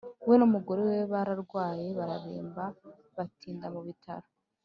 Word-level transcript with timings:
we 0.27 0.35
n’umugore 0.37 0.81
we 0.89 0.97
bararwaye 1.11 1.85
bararemba 1.97 2.63
batinda 3.17 3.65
mu 3.73 3.81
bitaro. 3.87 4.27